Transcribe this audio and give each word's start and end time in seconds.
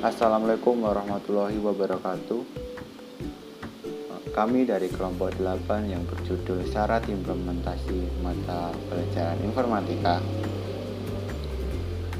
Assalamualaikum 0.00 0.80
warahmatullahi 0.80 1.60
wabarakatuh. 1.60 2.40
Kami 4.32 4.64
dari 4.64 4.88
kelompok 4.88 5.36
8 5.36 5.92
yang 5.92 6.00
berjudul 6.08 6.64
Syarat 6.72 7.04
Implementasi 7.04 8.08
Mata 8.24 8.72
Pelajaran 8.88 9.36
Informatika 9.44 10.24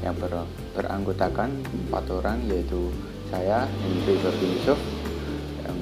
yang 0.05 0.13
ber 0.13 0.45
beranggotakan 0.77 1.57
empat 1.89 2.05
orang 2.13 2.45
yaitu 2.45 2.93
saya 3.33 3.65
Hendri 3.65 4.13
Gordi 4.21 4.45
Yusuf 4.61 4.77
yang 5.65 5.77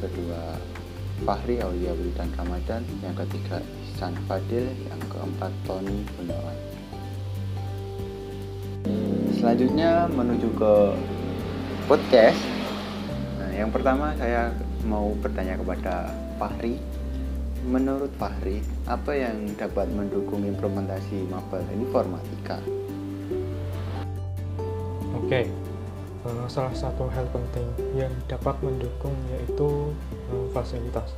kedua 0.00 0.56
Fahri 1.28 1.60
Aulia 1.60 1.92
Wildan 1.92 2.32
Ramadan 2.40 2.80
yang 3.04 3.12
ketiga 3.12 3.60
Ihsan 3.92 4.16
Fadil 4.24 4.64
yang 4.88 5.00
keempat 5.12 5.52
Tony 5.68 6.08
Gunawan 6.16 6.55
selanjutnya 9.46 10.10
menuju 10.10 10.58
ke 10.58 10.74
podcast. 11.86 12.42
Nah, 13.38 13.46
yang 13.54 13.70
pertama 13.70 14.10
saya 14.18 14.50
mau 14.82 15.14
bertanya 15.22 15.54
kepada 15.54 16.10
Fahri. 16.34 16.82
Menurut 17.62 18.10
Fahri 18.18 18.58
apa 18.90 19.14
yang 19.14 19.54
dapat 19.54 19.86
mendukung 19.94 20.42
implementasi 20.42 21.30
mapel 21.30 21.62
informatika? 21.78 22.58
Oke 25.14 25.46
eh, 26.26 26.46
salah 26.50 26.74
satu 26.74 27.06
hal 27.06 27.30
penting 27.30 27.70
yang 27.94 28.10
dapat 28.26 28.58
mendukung 28.66 29.14
yaitu 29.30 29.94
eh, 30.10 30.46
fasilitas. 30.50 31.14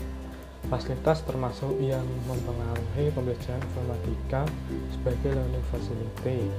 Fasilitas 0.68 1.24
termasuk 1.24 1.80
yang 1.80 2.04
mempengaruhi 2.28 3.08
pembelajaran 3.08 3.64
informatika 3.72 4.44
sebagai 4.92 5.32
learning 5.32 5.64
facility 5.72 6.52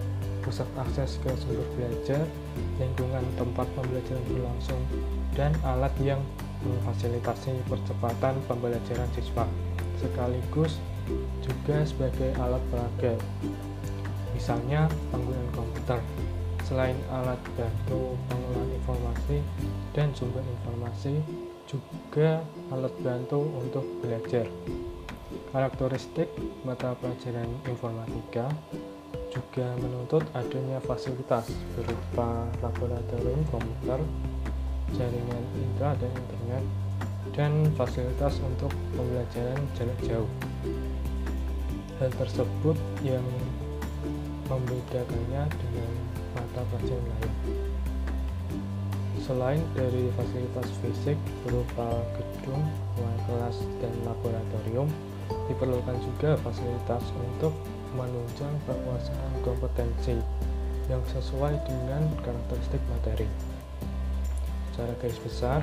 pusat 0.50 0.66
akses 0.82 1.22
ke 1.22 1.30
sumber 1.38 1.62
belajar, 1.78 2.26
lingkungan 2.82 3.22
tempat 3.38 3.70
pembelajaran 3.78 4.26
berlangsung, 4.34 4.82
dan 5.38 5.54
alat 5.62 5.94
yang 6.02 6.18
memfasilitasi 6.66 7.54
percepatan 7.70 8.34
pembelajaran 8.50 9.06
siswa, 9.14 9.46
sekaligus 10.02 10.82
juga 11.46 11.86
sebagai 11.86 12.34
alat 12.42 12.66
peraga. 12.74 13.14
Misalnya 14.34 14.90
penggunaan 15.14 15.54
komputer, 15.54 16.02
selain 16.66 16.98
alat 17.14 17.38
bantu 17.54 18.18
pengolahan 18.34 18.74
informasi 18.74 19.38
dan 19.94 20.10
sumber 20.18 20.42
informasi, 20.42 21.22
juga 21.70 22.42
alat 22.74 22.94
bantu 23.06 23.46
untuk 23.54 23.86
belajar. 24.02 24.50
Karakteristik 25.54 26.34
mata 26.66 26.98
pelajaran 26.98 27.46
informatika 27.70 28.50
juga 29.30 29.68
menuntut 29.78 30.26
adanya 30.34 30.82
fasilitas 30.84 31.46
berupa 31.78 32.50
laboratorium 32.66 33.42
komputer, 33.54 34.02
jaringan 34.98 35.44
intra 35.54 35.94
dan 36.02 36.12
internet, 36.14 36.64
dan 37.38 37.52
fasilitas 37.78 38.42
untuk 38.42 38.74
pembelajaran 38.98 39.62
jarak 39.78 40.00
jauh. 40.02 40.32
Hal 42.02 42.10
tersebut 42.18 42.78
yang 43.06 43.26
membedakannya 44.50 45.46
dengan 45.46 45.92
mata 46.34 46.62
pelajaran 46.74 47.06
lain. 47.06 47.34
Selain 49.22 49.62
dari 49.78 50.10
fasilitas 50.18 50.68
fisik 50.82 51.18
berupa 51.46 52.02
gedung, 52.18 52.66
ruang 52.98 53.20
kelas, 53.30 53.62
dan 53.78 53.94
laboratorium, 54.02 54.90
diperlukan 55.50 55.98
juga 56.00 56.38
fasilitas 56.46 57.04
untuk 57.18 57.52
menunjang 57.98 58.54
penguasaan 58.70 59.34
kompetensi 59.42 60.16
yang 60.88 61.02
sesuai 61.10 61.58
dengan 61.66 62.06
karakteristik 62.22 62.82
materi. 62.94 63.26
Secara 64.72 64.94
garis 65.02 65.20
besar, 65.20 65.60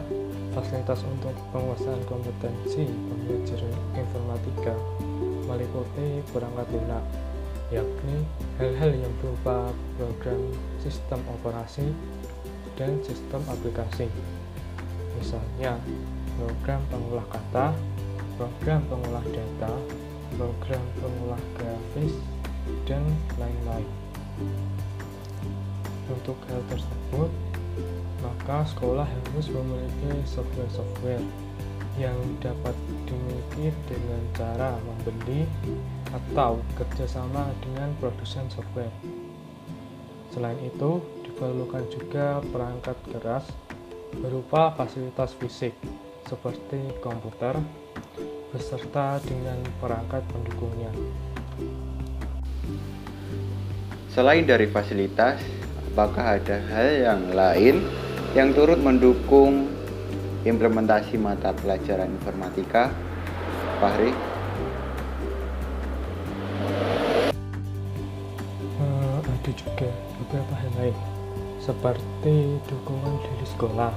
fasilitas 0.52 1.00
untuk 1.08 1.32
penguasaan 1.54 2.02
kompetensi 2.04 2.84
pembelajaran 2.84 3.74
informatika 3.96 4.74
meliputi 5.46 6.20
perangkat 6.34 6.66
lunak, 6.74 7.04
yakni 7.70 8.26
hal-hal 8.58 8.92
yang 8.92 9.12
berupa 9.22 9.70
program 9.96 10.52
sistem 10.82 11.22
operasi 11.40 11.94
dan 12.76 12.98
sistem 13.06 13.40
aplikasi. 13.48 14.10
Misalnya, 15.16 15.80
program 16.36 16.84
pengolah 16.92 17.24
kata, 17.32 17.72
program 18.36 18.84
pengolah 18.86 19.24
data, 19.32 19.72
program 20.36 20.84
pengolah 21.00 21.42
grafis, 21.56 22.14
dan 22.84 23.02
lain-lain. 23.40 23.90
Untuk 26.06 26.38
hal 26.46 26.62
tersebut, 26.70 27.30
maka 28.22 28.62
sekolah 28.68 29.08
harus 29.08 29.46
memiliki 29.50 30.12
software-software 30.28 31.24
yang 31.96 32.16
dapat 32.44 32.76
dimiliki 33.08 33.72
dengan 33.88 34.22
cara 34.36 34.76
membeli 34.84 35.48
atau 36.12 36.60
kerjasama 36.76 37.48
dengan 37.64 37.88
produsen 37.98 38.44
software. 38.52 38.92
Selain 40.28 40.60
itu, 40.60 41.00
diperlukan 41.24 41.88
juga 41.88 42.44
perangkat 42.52 42.96
keras 43.08 43.48
berupa 44.20 44.76
fasilitas 44.76 45.32
fisik 45.40 45.72
seperti 46.28 46.92
komputer, 47.00 47.56
beserta 48.56 49.20
dengan 49.28 49.60
perangkat 49.76 50.24
pendukungnya. 50.32 50.88
Selain 54.16 54.48
dari 54.48 54.64
fasilitas, 54.72 55.36
apakah 55.92 56.40
ada 56.40 56.56
hal 56.72 56.88
yang 57.04 57.22
lain 57.36 57.84
yang 58.32 58.56
turut 58.56 58.80
mendukung 58.80 59.68
implementasi 60.48 61.20
mata 61.20 61.52
pelajaran 61.52 62.08
informatika? 62.16 62.88
Fahri? 63.76 64.16
Uh, 68.80 69.20
ada 69.20 69.50
juga 69.52 69.92
beberapa 70.16 70.54
hal 70.56 70.72
lain, 70.80 70.96
seperti 71.60 72.56
dukungan 72.72 73.20
dari 73.20 73.46
sekolah 73.52 73.92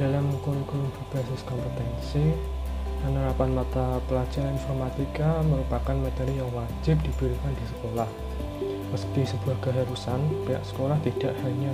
dalam 0.00 0.24
kurikulum 0.40 0.88
berbasis 0.88 1.44
kompetensi 1.44 2.32
Penerapan 2.98 3.50
mata 3.54 4.02
pelajaran 4.10 4.58
informatika 4.58 5.40
merupakan 5.46 5.96
materi 5.96 6.34
yang 6.38 6.50
wajib 6.50 6.98
diberikan 7.06 7.54
di 7.54 7.64
sekolah. 7.70 8.08
Meski 8.90 9.22
sebuah 9.22 9.56
keharusan, 9.62 10.18
pihak 10.48 10.64
sekolah 10.64 10.98
tidak 11.04 11.36
hanya 11.44 11.70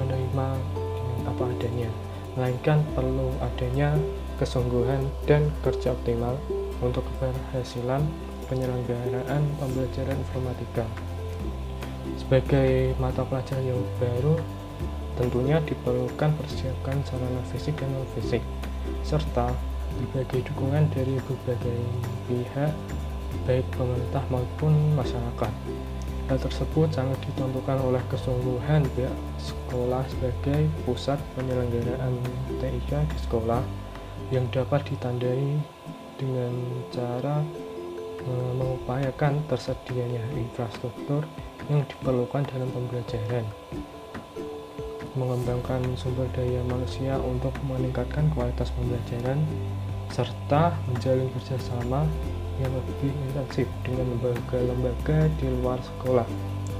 menerima 0.00 0.48
dengan 0.58 1.18
apa 1.28 1.44
adanya, 1.52 1.90
melainkan 2.34 2.78
perlu 2.96 3.28
adanya 3.44 3.94
kesungguhan 4.40 5.06
dan 5.28 5.48
kerja 5.62 5.92
optimal 5.92 6.34
untuk 6.80 7.04
keberhasilan 7.14 8.04
penyelenggaraan 8.50 9.42
pembelajaran 9.60 10.16
informatika. 10.18 10.84
Sebagai 12.18 12.94
mata 12.98 13.22
pelajaran 13.26 13.64
yang 13.66 13.82
baru, 13.98 14.34
tentunya 15.18 15.58
diperlukan 15.64 16.30
persiapan 16.36 16.96
sarana 17.06 17.42
fisik 17.50 17.74
dan 17.78 17.90
non 17.92 18.06
fisik, 18.14 18.42
serta 19.02 19.50
berbagai 19.96 20.46
dukungan 20.52 20.88
dari 20.92 21.16
berbagai 21.24 21.80
pihak, 22.28 22.72
baik 23.48 23.66
pemerintah 23.74 24.24
maupun 24.28 24.72
masyarakat. 24.96 25.52
Hal 26.26 26.38
tersebut 26.42 26.90
sangat 26.90 27.18
ditentukan 27.22 27.78
oleh 27.80 28.02
kesungguhan 28.10 28.82
pihak 28.98 29.14
sekolah 29.38 30.02
sebagai 30.10 30.66
pusat 30.82 31.22
penyelenggaraan 31.38 32.18
TIK 32.58 33.06
di 33.06 33.18
sekolah 33.26 33.62
yang 34.34 34.44
dapat 34.50 34.82
ditandai 34.90 35.54
dengan 36.18 36.52
cara 36.90 37.46
e, 38.18 38.30
mengupayakan 38.58 39.38
tersedianya 39.46 40.24
infrastruktur 40.34 41.22
yang 41.70 41.86
diperlukan 41.86 42.42
dalam 42.50 42.66
pembelajaran 42.74 43.46
mengembangkan 45.16 45.80
sumber 45.96 46.28
daya 46.36 46.60
manusia 46.68 47.16
untuk 47.24 47.56
meningkatkan 47.64 48.28
kualitas 48.36 48.68
pembelajaran 48.76 49.40
serta 50.16 50.72
menjalin 50.88 51.28
kerjasama 51.36 52.08
yang 52.56 52.72
lebih 52.72 53.12
intensif 53.28 53.68
dengan 53.84 54.16
lembaga-lembaga 54.16 55.28
di 55.36 55.46
luar 55.60 55.76
sekolah 55.84 56.24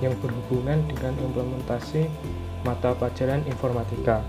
yang 0.01 0.17
berhubungan 0.25 0.81
dengan 0.89 1.13
implementasi 1.21 2.09
mata 2.65 2.97
pelajaran 2.97 3.45
informatika. 3.45 4.25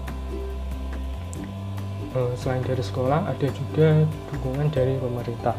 Eh, 2.12 2.32
selain 2.36 2.60
dari 2.68 2.84
sekolah, 2.84 3.32
ada 3.32 3.48
juga 3.48 4.04
dukungan 4.36 4.68
dari 4.76 5.00
pemerintah. 5.00 5.56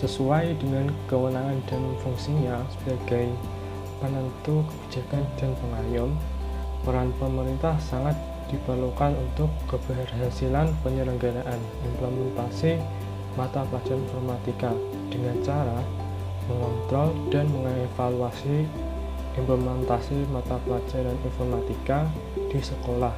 Sesuai 0.00 0.56
dengan 0.56 0.88
kewenangan 1.04 1.60
dan 1.68 1.84
fungsinya 2.00 2.64
sebagai 2.72 3.28
penentu 4.00 4.64
kebijakan 4.64 5.22
dan 5.36 5.50
pengayom, 5.60 6.10
peran 6.84 7.12
pemerintah 7.20 7.76
sangat 7.80 8.16
diperlukan 8.52 9.12
untuk 9.16 9.50
keberhasilan 9.70 10.72
penyelenggaraan 10.84 11.60
implementasi 11.84 12.80
mata 13.34 13.66
pelajaran 13.68 14.02
informatika 14.04 14.70
dengan 15.10 15.36
cara 15.42 15.78
mengontrol 16.46 17.10
dan 17.32 17.48
mengevaluasi 17.50 18.68
implementasi 19.34 20.30
mata 20.30 20.60
pelajaran 20.62 21.16
informatika 21.26 22.06
di 22.34 22.60
sekolah. 22.62 23.14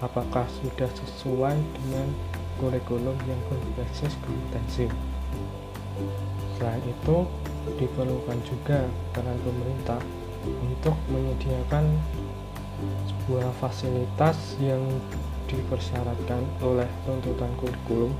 Apakah 0.00 0.48
sudah 0.48 0.88
sesuai 0.96 1.54
dengan 1.54 2.08
kurikulum 2.56 3.14
yang 3.28 3.40
berbasis 3.46 4.16
kompetensi? 4.24 4.88
Selain 6.56 6.82
itu 6.88 7.28
diperlukan 7.76 8.38
juga 8.48 8.88
peran 9.12 9.36
pemerintah 9.44 10.00
untuk 10.64 10.96
menyediakan 11.12 11.84
sebuah 13.08 13.50
fasilitas 13.62 14.56
yang 14.62 14.82
dipersyaratkan 15.50 16.42
oleh 16.62 16.86
tuntutan 17.04 17.50
kurikulum 17.58 18.12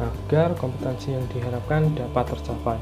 agar 0.00 0.56
kompetensi 0.56 1.12
yang 1.12 1.26
diharapkan 1.28 1.92
dapat 1.92 2.24
tercapai. 2.32 2.78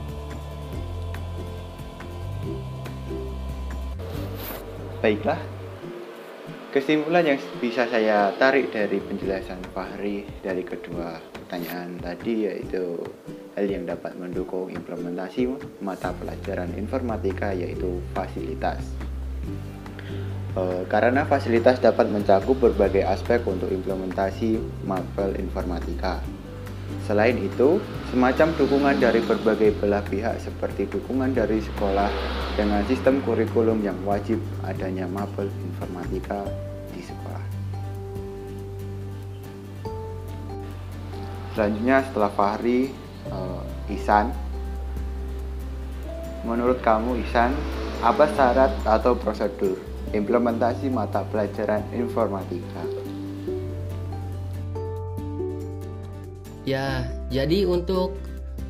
Baiklah, 4.98 5.38
kesimpulan 6.74 7.24
yang 7.34 7.38
bisa 7.62 7.86
saya 7.86 8.34
tarik 8.34 8.74
dari 8.74 8.98
penjelasan 8.98 9.62
Fahri 9.70 10.26
dari 10.42 10.66
kedua 10.66 11.22
pertanyaan 11.32 11.96
tadi 12.02 12.50
yaitu 12.50 12.98
hal 13.54 13.66
yang 13.66 13.86
dapat 13.86 14.14
mendukung 14.18 14.70
implementasi 14.70 15.48
mata 15.82 16.10
pelajaran 16.18 16.70
informatika 16.74 17.54
yaitu 17.54 18.02
fasilitas. 18.10 18.82
E, 20.58 20.82
karena 20.90 21.22
fasilitas 21.22 21.78
dapat 21.78 22.10
mencakup 22.10 22.58
berbagai 22.58 23.06
aspek 23.06 23.38
untuk 23.46 23.70
implementasi 23.70 24.58
mapel 24.82 25.38
informatika. 25.38 26.19
Selain 27.06 27.38
itu, 27.38 27.78
semacam 28.10 28.49
dukungan 28.58 28.96
dari 28.99 29.22
berbagai 29.22 29.78
belah 29.78 30.02
pihak 30.02 30.40
seperti 30.43 30.90
dukungan 30.90 31.31
dari 31.31 31.62
sekolah 31.62 32.10
dengan 32.58 32.82
sistem 32.90 33.22
kurikulum 33.22 33.78
yang 33.87 33.96
wajib 34.02 34.43
adanya 34.66 35.06
mapel 35.06 35.46
informatika 35.62 36.43
di 36.90 37.06
sekolah. 37.06 37.44
Selanjutnya 41.54 42.02
setelah 42.08 42.32
Fahri 42.34 42.90
uh, 43.31 43.62
Isan. 43.93 44.32
Menurut 46.46 46.81
kamu 46.81 47.20
Isan, 47.20 47.52
apa 48.00 48.31
syarat 48.32 48.72
atau 48.87 49.12
prosedur 49.19 49.88
implementasi 50.12 50.88
mata 50.93 51.25
pelajaran 51.28 51.84
informatika? 51.93 52.82
Ya, 56.69 57.08
jadi 57.32 57.64
untuk 57.64 58.20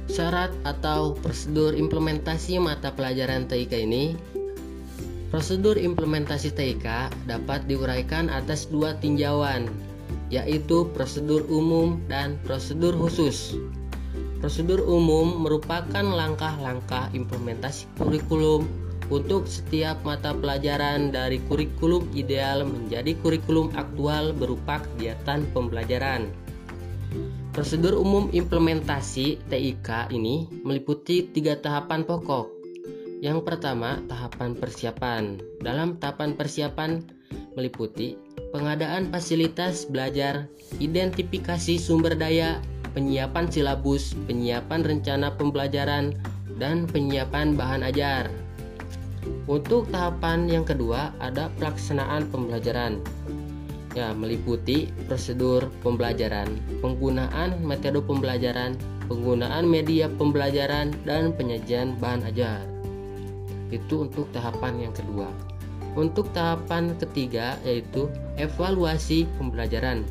syarat 0.07 0.55
atau 0.63 1.19
prosedur 1.19 1.75
implementasi 1.75 2.63
mata 2.63 2.95
pelajaran 2.95 3.51
TIK 3.51 3.73
ini 3.85 4.05
Prosedur 5.29 5.77
implementasi 5.77 6.57
TIK 6.57 7.13
dapat 7.29 7.69
diuraikan 7.69 8.33
atas 8.33 8.65
dua 8.73 8.97
tinjauan, 8.97 9.69
yaitu 10.33 10.89
prosedur 10.97 11.45
umum 11.53 12.01
dan 12.09 12.41
prosedur 12.49 12.97
khusus. 12.97 13.53
Prosedur 14.41 14.81
umum 14.89 15.45
merupakan 15.45 16.01
langkah-langkah 16.01 17.13
implementasi 17.13 17.93
kurikulum 18.01 18.65
untuk 19.09 19.49
setiap 19.49 19.97
mata 20.05 20.37
pelajaran 20.37 21.09
dari 21.09 21.41
kurikulum 21.49 22.09
ideal 22.13 22.65
menjadi 22.69 23.17
kurikulum 23.25 23.73
aktual 23.77 24.37
berupa 24.37 24.85
kegiatan 24.85 25.45
pembelajaran. 25.57 26.29
Prosedur 27.57 27.97
umum 27.97 28.31
implementasi 28.31 29.41
TIK 29.51 30.13
ini 30.15 30.47
meliputi 30.63 31.27
tiga 31.33 31.59
tahapan 31.59 32.05
pokok. 32.05 32.53
Yang 33.19 33.43
pertama, 33.43 33.99
tahapan 34.07 34.55
persiapan. 34.55 35.43
Dalam 35.59 35.99
tahapan 35.99 36.39
persiapan 36.39 37.03
meliputi 37.59 38.15
pengadaan 38.55 39.11
fasilitas 39.11 39.91
belajar, 39.91 40.47
identifikasi 40.79 41.81
sumber 41.83 42.15
daya, 42.15 42.63
penyiapan 42.95 43.51
silabus, 43.51 44.15
penyiapan 44.31 44.87
rencana 44.87 45.35
pembelajaran, 45.35 46.15
dan 46.63 46.87
penyiapan 46.87 47.59
bahan 47.59 47.83
ajar. 47.83 48.31
Untuk 49.49 49.89
tahapan 49.89 50.45
yang 50.47 50.65
kedua 50.65 51.17
ada 51.19 51.49
pelaksanaan 51.57 52.29
pembelajaran. 52.29 53.01
Ya, 53.97 54.13
meliputi 54.13 54.93
prosedur 55.09 55.73
pembelajaran, 55.83 56.53
penggunaan 56.85 57.59
metode 57.65 58.05
pembelajaran, 58.05 58.77
penggunaan 59.09 59.65
media 59.65 60.07
pembelajaran 60.13 60.93
dan 61.03 61.33
penyajian 61.33 61.97
bahan 61.99 62.23
ajar. 62.29 62.63
Itu 63.73 64.07
untuk 64.07 64.29
tahapan 64.31 64.87
yang 64.89 64.95
kedua. 64.95 65.33
Untuk 65.97 66.31
tahapan 66.37 66.95
ketiga 67.01 67.59
yaitu 67.65 68.07
evaluasi 68.37 69.27
pembelajaran. 69.41 70.05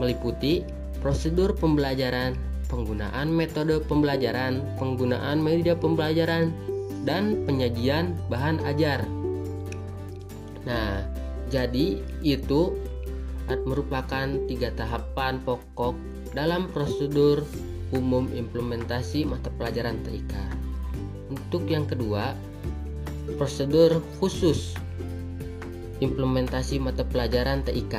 Meliputi 0.00 0.66
prosedur 0.98 1.54
pembelajaran, 1.54 2.34
penggunaan 2.66 3.30
metode 3.30 3.78
pembelajaran, 3.86 4.64
penggunaan 4.80 5.38
media 5.38 5.76
pembelajaran, 5.78 6.50
dan 7.04 7.44
penyajian 7.44 8.16
bahan 8.32 8.60
ajar. 8.64 9.04
Nah, 10.64 11.04
jadi 11.52 12.00
itu 12.24 12.72
merupakan 13.68 14.26
tiga 14.48 14.72
tahapan 14.72 15.38
pokok 15.44 15.92
dalam 16.32 16.72
prosedur 16.72 17.44
umum 17.92 18.26
implementasi 18.32 19.28
mata 19.28 19.52
pelajaran 19.54 20.00
TIK. 20.02 20.34
Untuk 21.30 21.68
yang 21.68 21.84
kedua, 21.84 22.32
prosedur 23.36 24.00
khusus 24.18 24.74
implementasi 26.00 26.80
mata 26.82 27.04
pelajaran 27.06 27.62
TIK. 27.62 27.94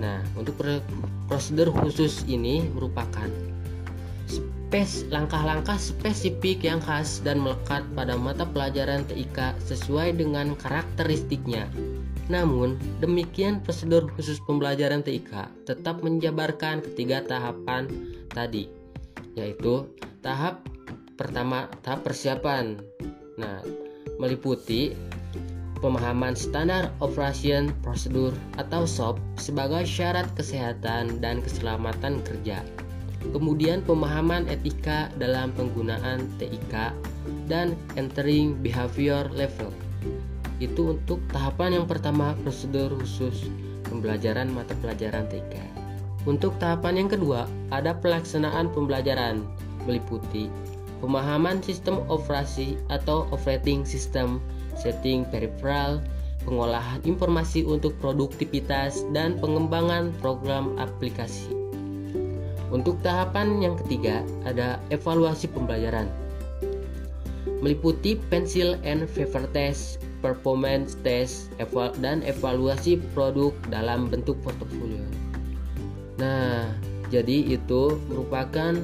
Nah, 0.00 0.24
untuk 0.34 0.58
prosedur 1.28 1.70
khusus 1.70 2.24
ini 2.26 2.64
merupakan 2.72 3.28
spes 4.68 5.08
langkah-langkah 5.08 5.80
spesifik 5.80 6.60
yang 6.60 6.76
khas 6.84 7.24
dan 7.24 7.40
melekat 7.40 7.80
pada 7.96 8.20
mata 8.20 8.44
pelajaran 8.44 9.00
TIK 9.08 9.56
sesuai 9.64 10.20
dengan 10.20 10.52
karakteristiknya. 10.60 11.64
Namun, 12.28 12.76
demikian 13.00 13.64
prosedur 13.64 14.12
khusus 14.12 14.36
pembelajaran 14.44 15.00
TIK 15.00 15.64
tetap 15.64 16.04
menjabarkan 16.04 16.84
ketiga 16.84 17.24
tahapan 17.24 17.88
tadi, 18.28 18.68
yaitu 19.40 19.88
tahap 20.20 20.60
pertama 21.16 21.72
tahap 21.80 22.04
persiapan. 22.04 22.76
Nah, 23.40 23.64
meliputi 24.20 24.92
pemahaman 25.80 26.36
standar 26.36 26.92
operation 27.00 27.72
prosedur 27.80 28.36
atau 28.60 28.84
SOP 28.84 29.16
sebagai 29.40 29.88
syarat 29.88 30.28
kesehatan 30.36 31.24
dan 31.24 31.40
keselamatan 31.40 32.20
kerja. 32.20 32.60
Kemudian 33.34 33.82
pemahaman 33.82 34.46
etika 34.46 35.10
dalam 35.18 35.50
penggunaan 35.58 36.26
TIK 36.38 36.94
dan 37.50 37.74
entering 37.98 38.54
behavior 38.62 39.26
level. 39.34 39.74
Itu 40.62 40.98
untuk 40.98 41.22
tahapan 41.34 41.82
yang 41.82 41.86
pertama 41.86 42.34
prosedur 42.46 42.94
khusus 42.98 43.50
pembelajaran 43.86 44.50
mata 44.50 44.74
pelajaran 44.78 45.26
TIK. 45.26 45.58
Untuk 46.26 46.54
tahapan 46.62 47.06
yang 47.06 47.10
kedua, 47.10 47.46
ada 47.74 47.94
pelaksanaan 47.98 48.70
pembelajaran 48.74 49.42
meliputi 49.86 50.50
pemahaman 50.98 51.62
sistem 51.62 52.02
operasi 52.10 52.74
atau 52.90 53.30
operating 53.30 53.86
system 53.86 54.42
setting 54.78 55.26
peripheral, 55.26 55.98
pengolahan 56.46 57.02
informasi 57.02 57.66
untuk 57.66 57.98
produktivitas, 57.98 59.02
dan 59.10 59.36
pengembangan 59.42 60.14
program 60.22 60.78
aplikasi. 60.78 61.57
Untuk 62.68 63.00
tahapan 63.00 63.64
yang 63.64 63.80
ketiga, 63.80 64.20
ada 64.44 64.76
evaluasi 64.92 65.48
pembelajaran. 65.48 66.04
Meliputi 67.64 68.20
pensil 68.28 68.76
and 68.84 69.08
paper 69.16 69.48
test, 69.56 69.98
performance 70.20 70.94
test, 71.00 71.48
dan 72.04 72.20
evaluasi 72.22 73.00
produk 73.16 73.56
dalam 73.72 74.12
bentuk 74.12 74.36
portofolio. 74.44 75.02
Nah, 76.20 76.70
jadi 77.08 77.56
itu 77.56 77.96
merupakan 78.12 78.76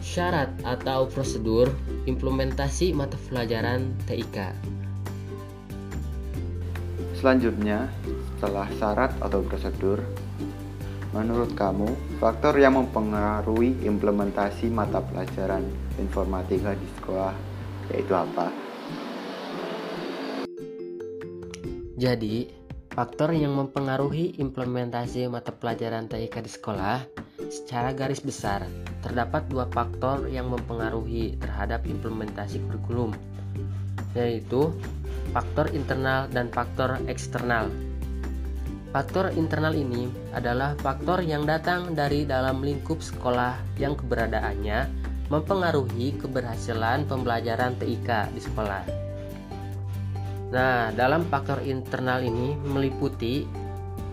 syarat 0.00 0.48
atau 0.64 1.08
prosedur 1.08 1.68
implementasi 2.08 2.96
mata 2.96 3.20
pelajaran 3.28 3.92
TIK. 4.08 4.52
Selanjutnya, 7.20 7.88
setelah 8.36 8.68
syarat 8.76 9.12
atau 9.24 9.40
prosedur, 9.40 10.00
menurut 11.14 11.54
kamu, 11.54 11.86
faktor 12.18 12.58
yang 12.58 12.74
mempengaruhi 12.74 13.86
implementasi 13.86 14.66
mata 14.66 14.98
pelajaran 14.98 15.62
informatika 16.02 16.74
di 16.74 16.88
sekolah 16.98 17.34
yaitu 17.94 18.10
apa? 18.18 18.50
Jadi, 21.94 22.50
faktor 22.90 23.30
yang 23.30 23.54
mempengaruhi 23.54 24.42
implementasi 24.42 25.30
mata 25.30 25.54
pelajaran 25.54 26.10
TIK 26.10 26.42
di 26.42 26.50
sekolah 26.50 26.98
secara 27.46 27.94
garis 27.94 28.18
besar 28.18 28.66
terdapat 29.06 29.46
dua 29.46 29.70
faktor 29.70 30.26
yang 30.26 30.50
mempengaruhi 30.50 31.38
terhadap 31.38 31.86
implementasi 31.86 32.58
kurikulum, 32.66 33.14
yaitu 34.18 34.74
faktor 35.30 35.70
internal 35.70 36.26
dan 36.34 36.50
faktor 36.50 36.98
eksternal. 37.06 37.70
Faktor 38.94 39.34
internal 39.34 39.74
ini 39.74 40.06
adalah 40.30 40.78
faktor 40.78 41.18
yang 41.26 41.42
datang 41.42 41.98
dari 41.98 42.22
dalam 42.22 42.62
lingkup 42.62 43.02
sekolah 43.02 43.58
yang 43.74 43.98
keberadaannya 43.98 44.86
mempengaruhi 45.34 46.14
keberhasilan 46.22 47.02
pembelajaran 47.10 47.74
TIK 47.74 48.30
di 48.30 48.38
sekolah. 48.38 48.86
Nah, 50.54 50.94
dalam 50.94 51.26
faktor 51.26 51.66
internal 51.66 52.22
ini 52.22 52.54
meliputi 52.54 53.42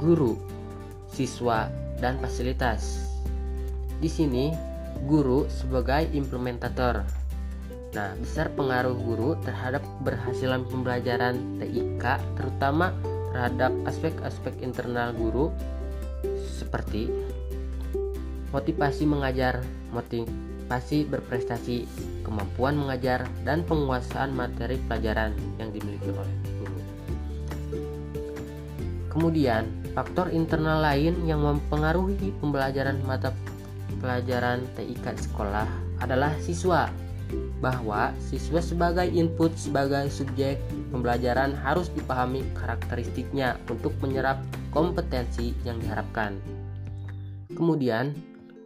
guru, 0.02 0.34
siswa, 1.14 1.70
dan 2.02 2.18
fasilitas. 2.18 3.06
Di 4.02 4.10
sini, 4.10 4.50
guru 5.06 5.46
sebagai 5.46 6.10
implementator. 6.10 7.06
Nah, 7.94 8.18
besar 8.18 8.50
pengaruh 8.58 8.98
guru 8.98 9.38
terhadap 9.46 9.86
keberhasilan 10.02 10.66
pembelajaran 10.66 11.62
TIK 11.62 12.02
terutama 12.34 12.90
terhadap 13.32 13.72
aspek-aspek 13.88 14.60
internal 14.60 15.16
guru 15.16 15.50
seperti 16.38 17.10
motivasi 18.52 19.08
mengajar, 19.08 19.64
motivasi 19.96 21.08
berprestasi, 21.08 21.88
kemampuan 22.22 22.76
mengajar, 22.76 23.26
dan 23.48 23.64
penguasaan 23.64 24.36
materi 24.36 24.78
pelajaran 24.86 25.32
yang 25.58 25.72
dimiliki 25.72 26.12
oleh 26.12 26.36
guru. 26.60 26.80
Kemudian, 29.12 29.68
faktor 29.96 30.32
internal 30.32 30.84
lain 30.84 31.16
yang 31.28 31.44
mempengaruhi 31.44 32.32
pembelajaran 32.40 33.00
mata 33.04 33.32
pelajaran 34.00 34.64
TIK 34.76 35.04
sekolah 35.32 35.68
adalah 36.02 36.32
siswa 36.40 36.88
bahwa 37.62 38.12
siswa 38.18 38.60
sebagai 38.60 39.06
input 39.08 39.54
sebagai 39.54 40.10
subjek 40.10 40.58
pembelajaran 40.90 41.54
harus 41.54 41.94
dipahami 41.94 42.42
karakteristiknya 42.58 43.62
untuk 43.70 43.94
menyerap 44.02 44.42
kompetensi 44.74 45.54
yang 45.62 45.78
diharapkan. 45.78 46.42
Kemudian, 47.54 48.18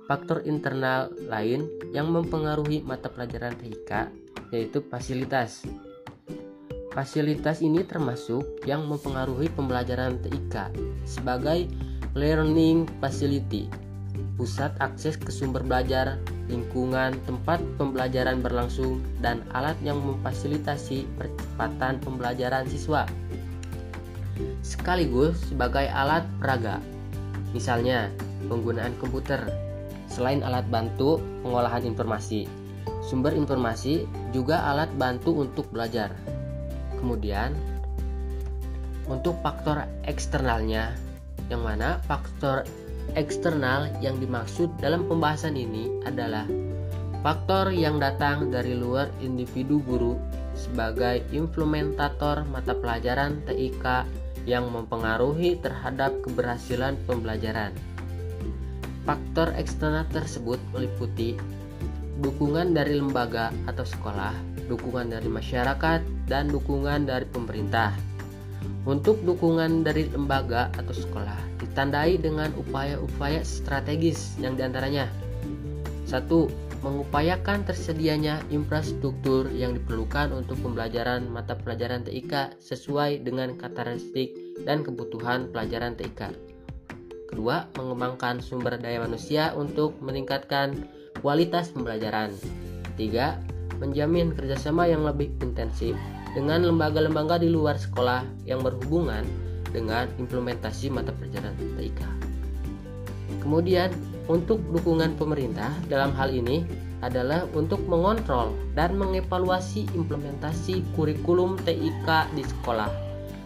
faktor 0.07 0.41
internal 0.47 1.11
lain 1.27 1.67
yang 1.91 2.09
mempengaruhi 2.09 2.81
mata 2.87 3.11
pelajaran 3.11 3.59
TIK 3.59 3.91
yaitu 4.55 4.79
fasilitas. 4.87 5.67
Fasilitas 6.95 7.59
ini 7.59 7.83
termasuk 7.83 8.63
yang 8.63 8.87
mempengaruhi 8.87 9.51
pembelajaran 9.51 10.15
TIK 10.23 10.71
sebagai 11.03 11.67
learning 12.15 12.87
facility, 13.03 13.67
pusat 14.35 14.75
akses 14.83 15.15
ke 15.15 15.31
sumber 15.31 15.63
belajar 15.63 16.19
lingkungan 16.51 17.17
tempat 17.25 17.57
pembelajaran 17.79 18.43
berlangsung, 18.43 19.01
dan 19.23 19.41
alat 19.57 19.73
yang 19.81 19.97
memfasilitasi 19.97 21.09
percepatan 21.17 21.97
pembelajaran 22.03 22.69
siswa, 22.69 23.09
sekaligus 24.61 25.39
sebagai 25.49 25.89
alat 25.89 26.21
peraga. 26.37 26.77
Misalnya, 27.55 28.11
penggunaan 28.45 28.93
komputer 29.01 29.41
selain 30.05 30.45
alat 30.45 30.67
bantu 30.69 31.17
pengolahan 31.41 31.81
informasi, 31.81 32.45
sumber 33.01 33.33
informasi 33.33 34.05
juga 34.35 34.61
alat 34.69 34.91
bantu 34.99 35.41
untuk 35.41 35.65
belajar. 35.73 36.13
Kemudian, 37.01 37.57
untuk 39.09 39.37
faktor 39.41 39.81
eksternalnya, 40.05 40.93
yang 41.49 41.61
mana 41.65 42.01
faktor 42.05 42.65
eksternal 43.13 43.93
yang 44.01 44.17
dimaksud 44.17 44.73
dalam 44.81 45.05
pembahasan 45.05 45.53
ini 45.53 45.87
adalah 46.03 46.49
faktor 47.21 47.69
yang 47.69 48.01
datang 48.01 48.49
dari 48.49 48.73
luar 48.73 49.13
individu 49.21 49.81
guru 49.85 50.17
sebagai 50.57 51.21
implementator 51.29 52.41
mata 52.49 52.73
pelajaran 52.73 53.43
TIK 53.45 53.85
yang 54.49 54.69
mempengaruhi 54.69 55.57
terhadap 55.61 56.13
keberhasilan 56.21 56.97
pembelajaran. 57.05 57.73
Faktor 59.05 59.53
eksternal 59.57 60.05
tersebut 60.09 60.57
meliputi 60.73 61.37
dukungan 62.21 62.73
dari 62.73 62.97
lembaga 62.97 63.53
atau 63.69 63.85
sekolah, 63.85 64.33
dukungan 64.69 65.13
dari 65.13 65.29
masyarakat, 65.29 66.01
dan 66.25 66.49
dukungan 66.49 67.05
dari 67.05 67.25
pemerintah. 67.29 67.93
Untuk 68.85 69.21
dukungan 69.25 69.81
dari 69.81 70.09
lembaga 70.13 70.69
atau 70.77 70.93
sekolah 70.93 71.54
ditandai 71.75 72.15
dengan 72.15 72.55
upaya-upaya 72.55 73.43
strategis 73.43 74.39
yang 74.39 74.55
di 74.55 74.63
antaranya 74.63 75.11
satu 76.07 76.47
mengupayakan 76.79 77.67
tersedianya 77.67 78.39
infrastruktur 78.47 79.51
yang 79.51 79.75
diperlukan 79.75 80.31
untuk 80.31 80.55
pembelajaran 80.63 81.27
mata 81.27 81.51
pelajaran 81.51 82.07
TIK 82.07 82.63
sesuai 82.63 83.27
dengan 83.27 83.59
karakteristik 83.59 84.31
dan 84.63 84.87
kebutuhan 84.87 85.51
pelajaran 85.51 85.99
TIK. 85.99 86.31
Kedua, 87.27 87.67
mengembangkan 87.75 88.39
sumber 88.39 88.79
daya 88.79 89.03
manusia 89.03 89.51
untuk 89.51 89.99
meningkatkan 89.99 90.87
kualitas 91.19 91.75
pembelajaran. 91.75 92.31
Tiga, 92.95 93.35
menjamin 93.83 94.31
kerjasama 94.31 94.87
yang 94.87 95.03
lebih 95.03 95.27
intensif 95.43 95.99
dengan 96.31 96.63
lembaga-lembaga 96.63 97.35
di 97.35 97.51
luar 97.51 97.75
sekolah 97.75 98.23
yang 98.47 98.63
berhubungan 98.63 99.27
dengan 99.75 100.07
implementasi 100.15 100.87
mata 100.87 101.11
pelajaran 101.11 101.51
TIK. 101.75 102.01
Kemudian, 103.43 103.91
untuk 104.31 104.63
dukungan 104.71 105.19
pemerintah 105.19 105.75
dalam 105.91 106.15
hal 106.15 106.31
ini 106.31 106.63
adalah 107.03 107.45
untuk 107.53 107.83
mengontrol 107.85 108.55
dan 108.73 108.95
mengevaluasi 108.95 109.85
implementasi 109.93 110.81
kurikulum 110.95 111.59
TIK 111.67 112.07
di 112.33 112.41
sekolah. 112.47 112.89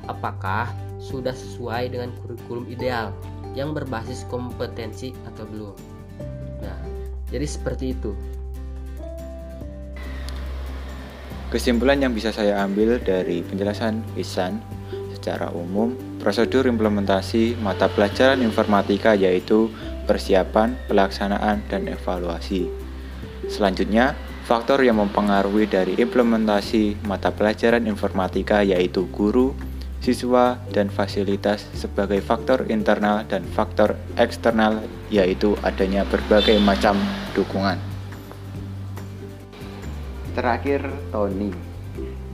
Apakah 0.05 0.69
sudah 1.01 1.33
sesuai 1.33 1.91
dengan 1.91 2.13
kurikulum 2.23 2.69
ideal 2.71 3.11
yang 3.57 3.73
berbasis 3.73 4.23
kompetensi 4.29 5.11
atau 5.27 5.43
belum? 5.49 5.75
Nah, 6.63 6.79
jadi 7.33 7.43
seperti 7.43 7.97
itu. 7.97 8.13
Kesimpulan 11.49 11.97
yang 11.97 12.13
bisa 12.13 12.29
saya 12.29 12.61
ambil 12.61 13.01
dari 13.01 13.41
penjelasan 13.41 14.05
Isan 14.13 14.61
secara 15.19 15.51
umum, 15.51 15.91
prosedur 16.23 16.63
implementasi 16.63 17.59
mata 17.59 17.91
pelajaran 17.91 18.39
informatika 18.39 19.19
yaitu 19.19 19.67
persiapan, 20.07 20.79
pelaksanaan, 20.87 21.59
dan 21.67 21.91
evaluasi. 21.91 22.71
Selanjutnya, 23.51 24.15
faktor 24.47 24.79
yang 24.81 25.03
mempengaruhi 25.03 25.67
dari 25.67 25.93
implementasi 25.99 27.03
mata 27.03 27.35
pelajaran 27.35 27.83
informatika 27.83 28.63
yaitu 28.63 29.11
guru, 29.11 29.51
siswa, 29.99 30.55
dan 30.71 30.87
fasilitas 30.87 31.67
sebagai 31.75 32.23
faktor 32.23 32.63
internal 32.71 33.27
dan 33.27 33.43
faktor 33.43 33.99
eksternal 34.15 34.79
yaitu 35.11 35.59
adanya 35.67 36.07
berbagai 36.07 36.55
macam 36.63 36.95
dukungan. 37.35 37.75
Terakhir 40.33 40.87
Tony 41.11 41.68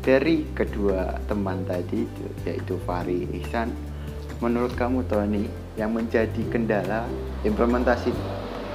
dari 0.06 0.46
kedua 0.54 1.18
teman 1.26 1.66
tadi 1.66 2.06
yaitu 2.46 2.78
Fari 2.86 3.26
Ihsan 3.42 3.74
menurut 4.38 4.78
kamu 4.78 5.02
Tony 5.10 5.50
yang 5.82 5.98
menjadi 5.98 6.46
kendala 6.54 7.10
implementasi 7.42 8.14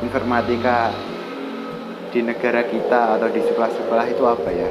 informatika 0.03 0.91
di 2.11 2.27
negara 2.27 2.67
kita 2.67 3.15
atau 3.15 3.31
di 3.31 3.39
sekolah-sekolah 3.47 4.07
itu 4.11 4.25
apa 4.27 4.51
ya? 4.51 4.71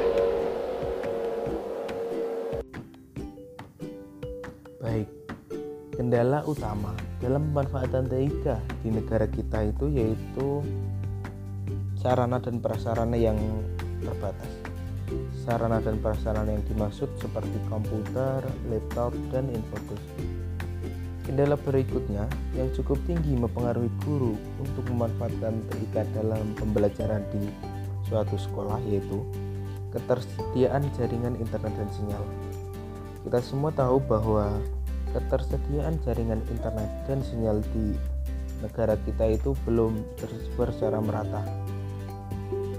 Baik, 4.84 5.08
kendala 5.96 6.44
utama 6.44 6.92
dalam 7.24 7.48
pemanfaatan 7.56 8.04
TIK 8.04 8.46
di 8.84 8.88
negara 8.92 9.24
kita 9.24 9.64
itu 9.64 9.88
yaitu 9.88 10.60
sarana 11.96 12.36
dan 12.36 12.60
prasarana 12.60 13.16
yang 13.16 13.40
terbatas. 14.04 14.69
Sarana 15.44 15.82
dan 15.82 15.98
prasarana 15.98 16.52
yang 16.54 16.64
dimaksud 16.70 17.08
seperti 17.18 17.58
komputer, 17.66 18.44
laptop, 18.68 19.12
dan 19.34 19.50
infokus. 19.50 20.02
Kendala 21.24 21.54
berikutnya 21.60 22.26
yang 22.58 22.68
cukup 22.74 22.98
tinggi 23.06 23.38
mempengaruhi 23.38 23.90
guru 24.02 24.34
untuk 24.58 24.84
memanfaatkan 24.90 25.62
TIK 25.70 25.94
dalam 26.16 26.56
pembelajaran 26.58 27.22
di 27.30 27.46
suatu 28.10 28.34
sekolah 28.34 28.82
yaitu 28.90 29.22
ketersediaan 29.94 30.82
jaringan 30.98 31.38
internet 31.38 31.70
dan 31.76 31.88
sinyal. 31.94 32.24
Kita 33.26 33.38
semua 33.44 33.70
tahu 33.70 34.02
bahwa 34.02 34.58
ketersediaan 35.14 35.98
jaringan 36.06 36.42
internet 36.50 36.90
dan 37.06 37.18
sinyal 37.22 37.62
di 37.74 37.94
negara 38.62 38.94
kita 39.06 39.34
itu 39.34 39.52
belum 39.66 40.02
tersebar 40.20 40.70
secara 40.74 40.98
merata. 41.02 41.42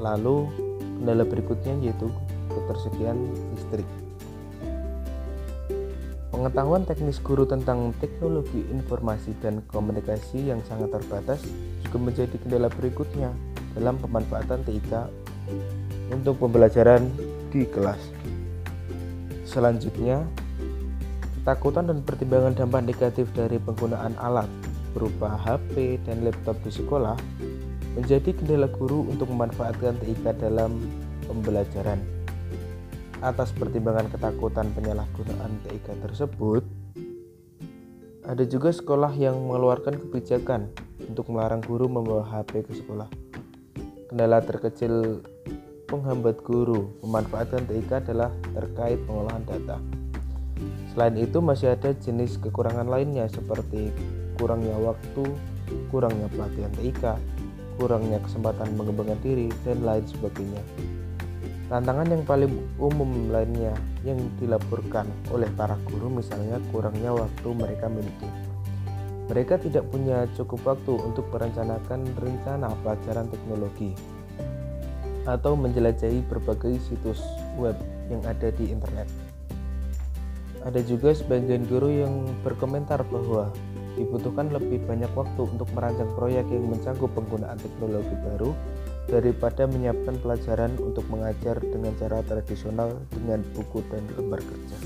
Lalu 0.01 0.70
Kendala 1.01 1.25
berikutnya 1.25 1.73
yaitu 1.81 2.13
ketersediaan 2.53 3.17
listrik. 3.57 3.89
Pengetahuan 6.29 6.85
teknis 6.85 7.17
guru 7.17 7.49
tentang 7.49 7.89
teknologi 7.97 8.61
informasi 8.69 9.33
dan 9.41 9.65
komunikasi 9.73 10.53
yang 10.53 10.61
sangat 10.69 10.93
terbatas 10.93 11.41
juga 11.81 11.97
menjadi 11.97 12.35
kendala 12.37 12.69
berikutnya 12.69 13.33
dalam 13.73 13.97
pemanfaatan 13.97 14.61
TIK 14.61 14.93
untuk 16.13 16.37
pembelajaran 16.37 17.09
di 17.49 17.65
kelas. 17.65 17.99
Selanjutnya, 19.43 20.23
Ketakutan 21.41 21.89
dan 21.89 22.05
pertimbangan 22.05 22.53
dampak 22.53 22.85
negatif 22.85 23.25
dari 23.33 23.57
penggunaan 23.57 24.13
alat 24.21 24.45
berupa 24.93 25.33
HP 25.41 25.97
dan 26.05 26.21
laptop 26.21 26.53
di 26.61 26.69
sekolah 26.69 27.17
menjadi 27.95 28.31
kendala 28.31 28.71
guru 28.71 29.03
untuk 29.11 29.27
memanfaatkan 29.31 29.99
TIK 29.99 30.39
dalam 30.39 30.79
pembelajaran. 31.27 31.99
Atas 33.21 33.53
pertimbangan 33.53 34.09
ketakutan 34.09 34.71
penyalahgunaan 34.73 35.51
TIK 35.67 35.99
tersebut, 36.01 36.63
ada 38.25 38.43
juga 38.47 38.71
sekolah 38.71 39.11
yang 39.17 39.35
mengeluarkan 39.43 39.99
kebijakan 40.07 40.71
untuk 41.03 41.27
melarang 41.29 41.59
guru 41.61 41.91
membawa 41.91 42.23
HP 42.23 42.63
ke 42.65 42.73
sekolah. 42.79 43.09
Kendala 44.07 44.39
terkecil 44.43 45.19
penghambat 45.91 46.39
guru 46.47 46.95
memanfaatkan 47.03 47.67
TIK 47.67 48.07
adalah 48.07 48.31
terkait 48.55 49.03
pengolahan 49.03 49.43
data. 49.43 49.77
Selain 50.95 51.15
itu 51.19 51.43
masih 51.43 51.75
ada 51.75 51.91
jenis 51.91 52.39
kekurangan 52.39 52.87
lainnya 52.87 53.27
seperti 53.27 53.91
kurangnya 54.39 54.75
waktu, 54.79 55.23
kurangnya 55.91 56.27
pelatihan 56.31 56.71
TIK, 56.79 57.03
kurangnya 57.79 58.19
kesempatan 58.23 58.73
mengembangkan 58.75 59.19
diri, 59.21 59.47
dan 59.63 59.83
lain 59.85 60.03
sebagainya. 60.07 60.63
Tantangan 61.71 62.11
yang 62.11 62.23
paling 62.27 62.51
umum 62.83 63.31
lainnya 63.31 63.71
yang 64.03 64.19
dilaporkan 64.43 65.07
oleh 65.31 65.47
para 65.55 65.79
guru 65.87 66.11
misalnya 66.11 66.59
kurangnya 66.75 67.15
waktu 67.15 67.47
mereka 67.55 67.87
miliki. 67.87 68.27
Mereka 69.31 69.63
tidak 69.63 69.87
punya 69.87 70.27
cukup 70.35 70.59
waktu 70.67 70.99
untuk 70.99 71.31
merencanakan 71.31 72.03
rencana 72.19 72.75
pelajaran 72.83 73.31
teknologi 73.31 73.95
atau 75.23 75.55
menjelajahi 75.55 76.27
berbagai 76.27 76.75
situs 76.83 77.23
web 77.55 77.79
yang 78.11 78.19
ada 78.27 78.51
di 78.51 78.67
internet. 78.67 79.07
Ada 80.67 80.83
juga 80.83 81.15
sebagian 81.15 81.65
guru 81.71 81.89
yang 81.89 82.27
berkomentar 82.43 83.01
bahwa 83.07 83.49
dibutuhkan 83.99 84.47
lebih 84.51 84.79
banyak 84.87 85.11
waktu 85.11 85.41
untuk 85.43 85.67
merancang 85.75 86.11
proyek 86.15 86.47
yang 86.47 86.65
mencangkup 86.71 87.11
penggunaan 87.11 87.59
teknologi 87.59 88.15
baru 88.23 88.51
daripada 89.11 89.67
menyiapkan 89.67 90.15
pelajaran 90.23 90.71
untuk 90.79 91.03
mengajar 91.11 91.59
dengan 91.59 91.91
cara 91.99 92.23
tradisional 92.23 92.95
dengan 93.11 93.43
buku 93.51 93.83
dan 93.91 94.03
lembar 94.15 94.39
kerja. 94.39 94.77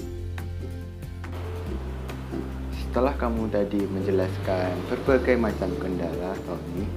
Setelah 2.74 3.14
kamu 3.20 3.52
tadi 3.52 3.84
menjelaskan 3.92 4.72
berbagai 4.88 5.36
macam 5.36 5.68
kendala, 5.84 6.32
Tony, 6.48 6.88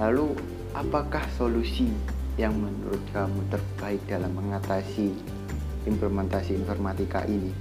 lalu 0.00 0.32
apakah 0.72 1.20
solusi 1.36 1.92
yang 2.40 2.56
menurut 2.56 3.02
kamu 3.12 3.36
terbaik 3.52 4.00
dalam 4.08 4.32
mengatasi 4.32 5.12
implementasi 5.84 6.56
informatika 6.56 7.28
ini? 7.28 7.52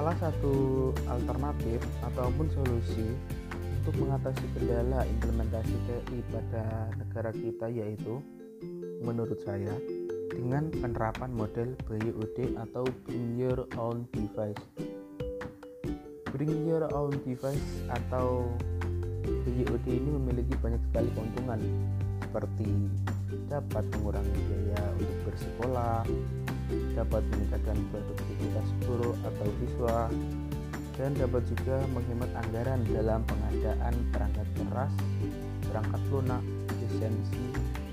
Salah 0.00 0.16
satu 0.16 0.96
alternatif 1.12 1.76
ataupun 2.00 2.48
solusi 2.56 3.04
untuk 3.84 4.00
mengatasi 4.00 4.48
kendala 4.56 5.04
implementasi 5.04 5.76
TI 5.76 6.24
pada 6.32 6.88
negara 6.96 7.28
kita 7.36 7.68
yaitu 7.68 8.16
menurut 9.04 9.36
saya 9.44 9.76
dengan 10.32 10.72
penerapan 10.72 11.28
model 11.36 11.76
BYOD 11.84 12.56
atau 12.64 12.88
Bring 13.04 13.36
Your 13.36 13.68
Own 13.76 14.08
Device. 14.16 14.64
Bring 16.32 16.64
Your 16.64 16.88
Own 16.96 17.20
Device 17.20 17.84
atau 17.92 18.48
BYOD 19.20 19.84
ini 19.84 20.16
memiliki 20.16 20.56
banyak 20.64 20.80
sekali 20.88 21.12
keuntungan 21.12 21.60
seperti 22.24 22.88
dapat 23.52 23.84
mengurangi 24.00 24.32
biaya 24.48 24.80
untuk 24.96 25.18
bersekolah, 25.28 26.08
dapat 26.96 27.20
meningkatkan 27.36 27.76
produktivitas 27.92 28.39
guru 28.84 29.16
atau 29.24 29.48
siswa, 29.60 30.08
dan 31.00 31.16
dapat 31.16 31.42
juga 31.48 31.80
menghemat 31.96 32.30
anggaran 32.36 32.80
dalam 32.92 33.24
pengadaan 33.24 33.94
perangkat 34.12 34.48
keras, 34.52 34.92
perangkat 35.70 36.02
lunak, 36.12 36.42
lisensi, 36.76 37.44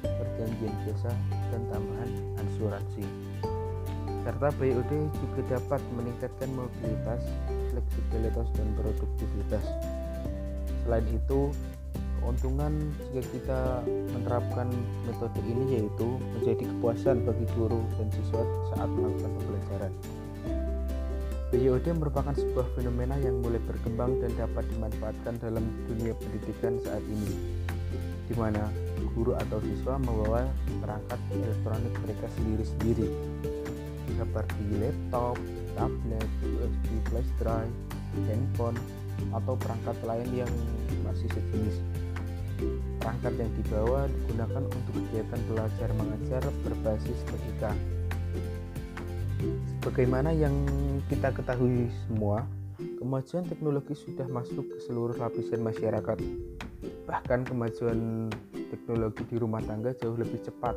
perjanjian 0.04 0.76
jasa, 0.84 1.14
dan 1.54 1.62
tambahan 1.72 2.12
asuransi. 2.44 3.06
Serta 4.28 4.52
BOD 4.60 4.92
juga 5.24 5.42
dapat 5.56 5.80
meningkatkan 5.96 6.52
mobilitas, 6.52 7.24
fleksibilitas, 7.72 8.48
dan 8.60 8.68
produktivitas. 8.76 9.64
Selain 10.84 11.08
itu, 11.08 11.56
keuntungan 12.20 12.76
jika 13.16 13.24
kita 13.32 13.62
menerapkan 13.88 14.68
metode 15.08 15.40
ini 15.48 15.80
yaitu 15.80 16.20
menjadi 16.36 16.64
kepuasan 16.76 17.24
bagi 17.24 17.48
guru 17.56 17.80
dan 17.96 18.12
siswa 18.12 18.44
saat 18.76 18.90
melakukan 18.92 19.32
pembelajaran. 19.32 19.94
BYOD 21.48 21.96
merupakan 21.96 22.36
sebuah 22.36 22.76
fenomena 22.76 23.16
yang 23.24 23.40
mulai 23.40 23.64
berkembang 23.64 24.20
dan 24.20 24.36
dapat 24.36 24.68
dimanfaatkan 24.68 25.40
dalam 25.40 25.64
dunia 25.88 26.12
pendidikan 26.20 26.76
saat 26.84 27.00
ini, 27.08 27.56
di 28.28 28.36
mana 28.36 28.68
guru 29.16 29.32
atau 29.32 29.64
siswa 29.64 29.96
membawa 29.96 30.44
perangkat 30.84 31.16
elektronik 31.32 31.96
mereka 32.04 32.28
sendiri-sendiri, 32.36 33.08
seperti 34.20 34.64
laptop, 34.76 35.40
tablet, 35.80 36.30
USB 36.44 36.88
flash 37.08 37.32
drive, 37.40 37.76
handphone, 38.28 38.76
atau 39.32 39.56
perangkat 39.56 39.96
lain 40.04 40.28
yang 40.44 40.52
masih 41.08 41.32
sejenis. 41.32 41.80
Perangkat 43.00 43.34
yang 43.40 43.52
dibawa 43.56 44.12
digunakan 44.12 44.64
untuk 44.68 44.94
kegiatan 45.00 45.42
belajar 45.48 45.90
mengajar 45.96 46.44
berbasis 46.68 47.20
TIK. 47.24 47.97
Sebagaimana 49.88 50.36
yang 50.36 50.52
kita 51.08 51.32
ketahui 51.32 51.88
semua, 52.04 52.44
kemajuan 53.00 53.48
teknologi 53.48 53.96
sudah 53.96 54.28
masuk 54.28 54.68
ke 54.68 54.84
seluruh 54.84 55.16
lapisan 55.16 55.64
masyarakat. 55.64 56.20
Bahkan 57.08 57.48
kemajuan 57.48 58.28
teknologi 58.52 59.24
di 59.32 59.40
rumah 59.40 59.64
tangga 59.64 59.96
jauh 59.96 60.20
lebih 60.20 60.44
cepat 60.44 60.76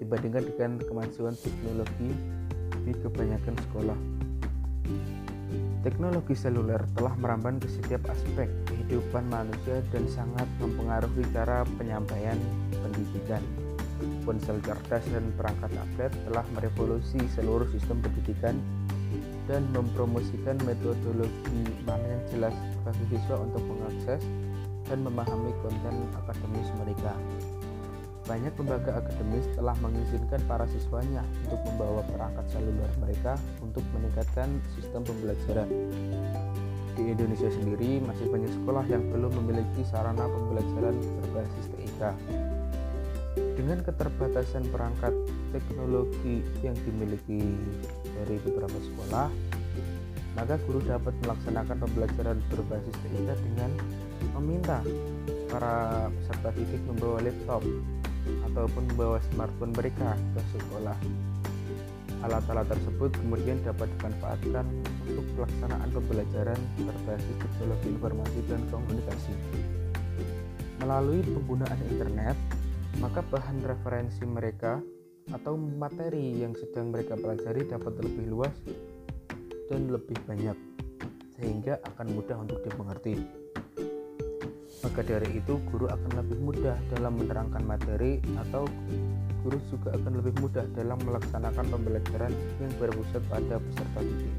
dibandingkan 0.00 0.48
dengan 0.48 0.80
kemajuan 0.80 1.36
teknologi 1.44 2.08
di 2.88 2.92
kebanyakan 3.04 3.54
sekolah. 3.68 3.98
Teknologi 5.84 6.32
seluler 6.32 6.80
telah 6.96 7.12
merambat 7.20 7.60
ke 7.60 7.68
setiap 7.68 8.00
aspek 8.08 8.48
kehidupan 8.64 9.28
manusia 9.28 9.84
dan 9.92 10.08
sangat 10.08 10.48
mempengaruhi 10.56 11.20
cara 11.36 11.68
penyampaian 11.76 12.40
pendidikan. 12.80 13.44
Ponsel 14.22 14.62
cerdas 14.62 15.02
dan 15.10 15.34
perangkat 15.34 15.70
tablet 15.74 16.12
telah 16.30 16.46
merevolusi 16.54 17.18
seluruh 17.34 17.66
sistem 17.74 17.98
pendidikan 17.98 18.54
dan 19.50 19.66
mempromosikan 19.74 20.56
metodologi 20.62 21.66
mana 21.82 22.06
yang 22.06 22.24
jelas 22.30 22.54
bagi 22.86 23.04
siswa 23.10 23.42
untuk 23.42 23.62
mengakses 23.66 24.22
dan 24.86 24.98
memahami 25.02 25.50
konten 25.62 25.94
akademis 26.14 26.68
mereka. 26.78 27.12
Banyak 28.22 28.54
lembaga 28.54 29.02
akademis 29.02 29.46
telah 29.58 29.74
mengizinkan 29.82 30.38
para 30.46 30.62
siswanya 30.70 31.26
untuk 31.42 31.58
membawa 31.66 32.06
perangkat 32.06 32.46
seluler 32.54 32.90
mereka 33.02 33.34
untuk 33.58 33.82
meningkatkan 33.90 34.48
sistem 34.78 35.02
pembelajaran. 35.02 35.66
Di 36.94 37.02
Indonesia 37.02 37.50
sendiri 37.50 37.98
masih 38.04 38.30
banyak 38.30 38.52
sekolah 38.62 38.84
yang 38.86 39.02
belum 39.10 39.32
memiliki 39.42 39.82
sarana 39.90 40.28
pembelajaran 40.28 40.94
berbasis 41.18 41.66
TIK. 41.74 42.02
Dengan 43.62 43.78
keterbatasan 43.86 44.74
perangkat 44.74 45.14
teknologi 45.54 46.42
yang 46.66 46.74
dimiliki 46.82 47.54
dari 48.10 48.34
beberapa 48.42 48.74
sekolah, 48.74 49.30
maka 50.34 50.58
guru 50.66 50.82
dapat 50.82 51.14
melaksanakan 51.22 51.76
pembelajaran 51.78 52.42
berbasis 52.50 52.96
TIK 53.06 53.38
dengan 53.38 53.70
meminta 54.34 54.82
para 55.46 56.10
peserta 56.10 56.50
didik 56.58 56.82
membawa 56.90 57.22
laptop 57.22 57.62
ataupun 58.50 58.82
membawa 58.90 59.22
smartphone 59.30 59.70
mereka 59.78 60.18
ke 60.34 60.42
sekolah. 60.58 60.98
Alat-alat 62.26 62.66
tersebut 62.66 63.14
kemudian 63.14 63.62
dapat 63.62 63.86
dimanfaatkan 63.94 64.66
untuk 65.06 65.26
pelaksanaan 65.38 65.86
pembelajaran 65.94 66.58
berbasis 66.82 67.36
teknologi 67.38 67.94
informasi 67.94 68.38
dan 68.50 68.66
komunikasi. 68.74 69.34
Melalui 70.82 71.22
penggunaan 71.22 71.78
internet, 71.94 72.34
maka 73.02 73.18
bahan 73.18 73.66
referensi 73.66 74.22
mereka 74.22 74.78
atau 75.34 75.58
materi 75.58 76.38
yang 76.38 76.54
sedang 76.54 76.94
mereka 76.94 77.18
pelajari 77.18 77.66
dapat 77.66 77.98
lebih 77.98 78.30
luas 78.30 78.54
dan 79.66 79.90
lebih 79.90 80.14
banyak, 80.22 80.54
sehingga 81.34 81.82
akan 81.82 82.06
mudah 82.14 82.38
untuk 82.38 82.62
dimengerti. 82.62 83.18
Maka 84.86 85.02
dari 85.02 85.34
itu, 85.34 85.58
guru 85.66 85.90
akan 85.90 86.10
lebih 86.14 86.38
mudah 86.46 86.78
dalam 86.94 87.18
menerangkan 87.18 87.62
materi 87.66 88.22
atau 88.38 88.70
guru 89.42 89.58
juga 89.66 89.98
akan 89.98 90.22
lebih 90.22 90.38
mudah 90.38 90.62
dalam 90.78 90.98
melaksanakan 91.02 91.66
pembelajaran 91.74 92.30
yang 92.62 92.72
berpusat 92.78 93.22
pada 93.26 93.58
peserta 93.58 93.98
didik. 93.98 94.34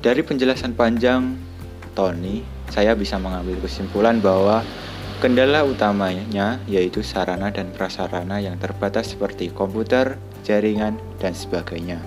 Dari 0.00 0.20
penjelasan 0.24 0.72
panjang 0.72 1.36
Tony, 1.92 2.40
saya 2.72 2.96
bisa 2.96 3.20
mengambil 3.20 3.60
kesimpulan 3.60 4.16
bahwa 4.20 4.64
Kendala 5.22 5.62
utamanya 5.62 6.58
yaitu 6.66 7.06
sarana 7.06 7.54
dan 7.54 7.70
prasarana 7.70 8.42
yang 8.42 8.58
terbatas 8.58 9.14
seperti 9.14 9.54
komputer, 9.54 10.18
jaringan, 10.42 10.98
dan 11.22 11.30
sebagainya. 11.30 12.02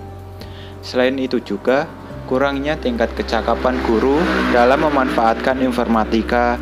Selain 0.84 1.16
itu 1.16 1.40
juga 1.40 1.88
kurangnya 2.28 2.76
tingkat 2.76 3.16
kecakapan 3.16 3.80
guru 3.88 4.20
dalam 4.52 4.84
memanfaatkan 4.84 5.64
informatika 5.64 6.60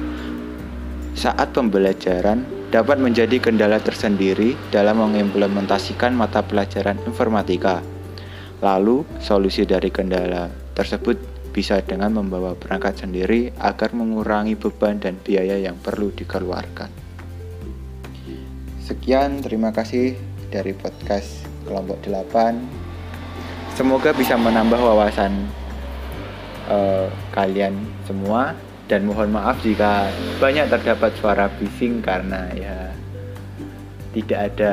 saat 1.18 1.50
pembelajaran 1.50 2.46
dapat 2.70 3.02
menjadi 3.02 3.42
kendala 3.42 3.82
tersendiri 3.82 4.54
dalam 4.70 5.02
mengimplementasikan 5.02 6.14
mata 6.14 6.38
pelajaran 6.46 7.02
informatika. 7.02 7.82
Lalu, 8.62 9.02
solusi 9.18 9.66
dari 9.66 9.90
kendala 9.90 10.46
tersebut 10.78 11.33
bisa 11.54 11.78
dengan 11.86 12.10
membawa 12.10 12.58
perangkat 12.58 13.06
sendiri 13.06 13.54
agar 13.62 13.94
mengurangi 13.94 14.58
beban 14.58 14.98
dan 14.98 15.14
biaya 15.22 15.54
yang 15.54 15.78
perlu 15.78 16.10
dikeluarkan. 16.10 16.90
Sekian, 18.82 19.38
terima 19.38 19.70
kasih 19.70 20.18
dari 20.50 20.74
podcast 20.74 21.46
kelompok 21.62 22.02
8. 22.02 22.58
Semoga 23.78 24.10
bisa 24.10 24.34
menambah 24.34 24.82
wawasan 24.82 25.46
uh, 26.66 27.06
kalian 27.30 27.78
semua 28.04 28.58
dan 28.90 29.06
mohon 29.08 29.32
maaf 29.32 29.62
jika 29.64 30.12
banyak 30.42 30.68
terdapat 30.68 31.16
suara 31.16 31.48
bising 31.56 32.04
karena 32.04 32.50
ya 32.52 32.92
tidak 34.12 34.40
ada 34.52 34.72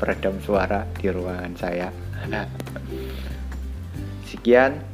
peredam 0.00 0.38
suara 0.40 0.86
di 0.96 1.06
ruangan 1.12 1.54
saya. 1.58 1.88
Sekian, 4.32 4.93